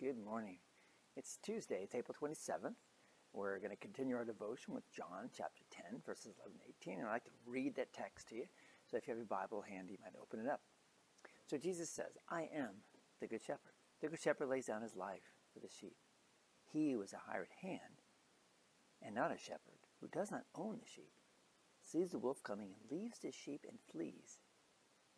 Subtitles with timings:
[0.00, 0.56] Good morning.
[1.14, 2.72] It's Tuesday, it's April 27th.
[3.34, 7.00] We're going to continue our devotion with John chapter 10, verses 11 to 18.
[7.00, 8.44] And I'd like to read that text to you.
[8.90, 10.62] So if you have your Bible handy, you might open it up.
[11.48, 12.80] So Jesus says, I am
[13.20, 13.74] the Good Shepherd.
[14.00, 15.98] The Good Shepherd lays down his life for the sheep.
[16.72, 18.00] He was a hired hand
[19.02, 21.12] and not a shepherd, who does not own the sheep,
[21.82, 24.38] sees the wolf coming and leaves the sheep and flees.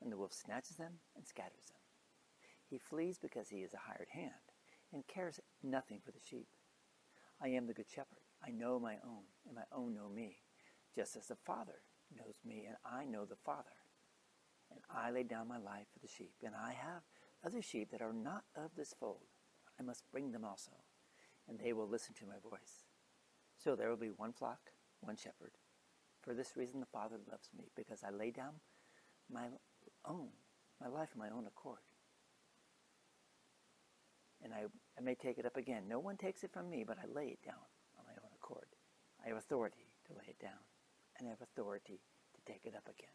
[0.00, 1.78] And the wolf snatches them and scatters them.
[2.68, 4.51] He flees because he is a hired hand
[4.92, 6.48] and cares nothing for the sheep.
[7.40, 8.22] I am the good shepherd.
[8.46, 10.38] I know my own, and my own know me,
[10.94, 11.80] just as the Father
[12.16, 13.76] knows me, and I know the Father.
[14.70, 17.02] And I lay down my life for the sheep, and I have
[17.44, 19.26] other sheep that are not of this fold.
[19.78, 20.72] I must bring them also,
[21.48, 22.86] and they will listen to my voice.
[23.56, 24.70] So there will be one flock,
[25.00, 25.52] one shepherd.
[26.20, 28.54] For this reason the Father loves me, because I lay down
[29.30, 29.46] my
[30.04, 30.28] own,
[30.80, 31.80] my life of my own accord
[34.52, 35.84] and I, I may take it up again.
[35.88, 37.64] No one takes it from me, but I lay it down
[37.98, 38.66] on my own accord.
[39.24, 40.60] I have authority to lay it down,
[41.18, 42.00] and I have authority
[42.34, 43.14] to take it up again.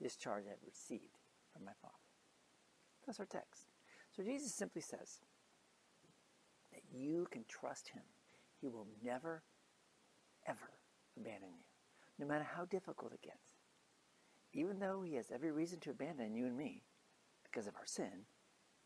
[0.00, 1.18] This charge I have received
[1.52, 1.94] from my Father.
[3.06, 3.66] That's our text.
[4.16, 5.20] So Jesus simply says
[6.72, 8.02] that you can trust him.
[8.60, 9.42] He will never,
[10.46, 10.70] ever
[11.16, 11.64] abandon you,
[12.18, 13.56] no matter how difficult it gets.
[14.52, 16.82] Even though he has every reason to abandon you and me
[17.44, 18.26] because of our sin,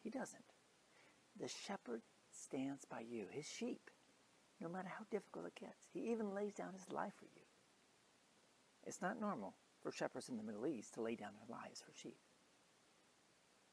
[0.02, 0.53] he doesn't.
[1.40, 3.90] The shepherd stands by you, his sheep,
[4.60, 5.88] no matter how difficult it gets.
[5.92, 7.42] He even lays down his life for you.
[8.84, 11.92] It's not normal for shepherds in the Middle East to lay down their lives for
[11.94, 12.18] sheep.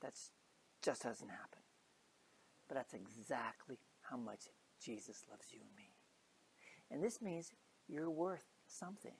[0.02, 0.14] That
[0.82, 1.62] just doesn't happen.
[2.67, 4.48] But that's exactly how much
[4.84, 5.92] Jesus loves you and me.
[6.89, 7.52] And this means
[7.88, 9.16] you're worth something.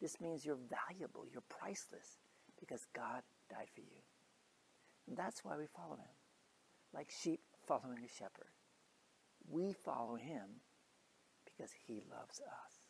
[0.00, 0.56] This means you're
[0.88, 2.18] valuable, you're priceless,
[2.58, 4.00] because God died for you.
[5.08, 6.14] And that's why we follow him.
[6.94, 8.50] Like sheep following a shepherd.
[9.48, 10.66] We follow him
[11.44, 12.82] because he loves us.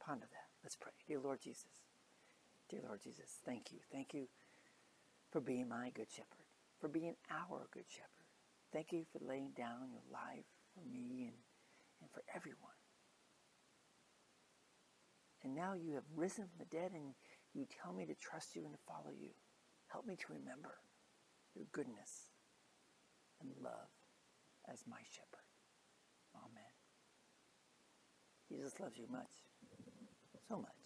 [0.00, 0.48] Ponder that.
[0.64, 0.92] Let's pray.
[1.06, 1.84] Dear Lord Jesus,
[2.70, 3.80] dear Lord Jesus, thank you.
[3.92, 4.28] Thank you
[5.30, 6.48] for being my good shepherd,
[6.80, 8.24] for being our good shepherd.
[8.72, 11.36] Thank you for laying down your life for me and,
[12.00, 12.80] and for everyone.
[15.44, 17.12] And now you have risen from the dead and
[17.52, 19.32] you tell me to trust you and to follow you.
[19.88, 20.80] Help me to remember
[21.54, 22.31] your goodness
[24.72, 25.44] as my shepherd.
[26.34, 26.72] Amen.
[28.48, 29.44] Jesus loves you much,
[30.48, 30.82] so much,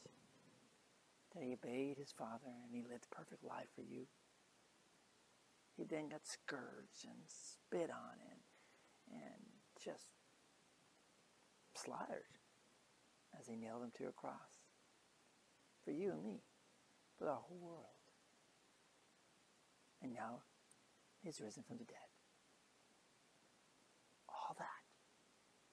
[1.34, 4.06] that he obeyed his Father and he lived a perfect life for you.
[5.76, 8.42] He then got scourged and spit on and,
[9.22, 9.42] and
[9.78, 10.10] just
[11.76, 12.34] slaughtered
[13.38, 14.66] as he nailed him to a cross
[15.84, 16.42] for you and me,
[17.18, 18.02] for the whole world.
[20.02, 20.42] And now
[21.22, 22.15] he's risen from the dead
[24.58, 24.82] that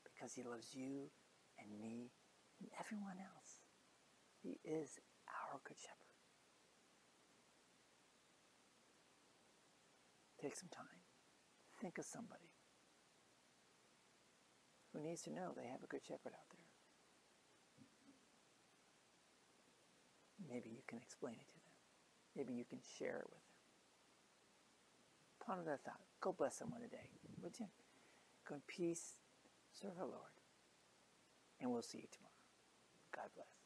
[0.03, 1.09] because he loves you
[1.59, 2.11] and me
[2.59, 3.63] and everyone else.
[4.41, 6.03] He is our good shepherd.
[10.41, 11.03] Take some time.
[11.79, 12.51] Think of somebody
[14.91, 16.67] who needs to know they have a good shepherd out there.
[20.50, 21.73] Maybe you can explain it to them.
[22.35, 23.53] Maybe you can share it with them.
[25.45, 26.01] Ponder that thought.
[26.21, 27.09] Go bless someone today,
[27.41, 27.67] would you?
[28.48, 29.16] Go in peace.
[29.74, 30.36] Serve the Lord.
[31.62, 32.31] And we'll see you tomorrow.
[33.16, 33.62] God bless.